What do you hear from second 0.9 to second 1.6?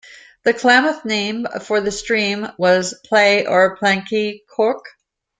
name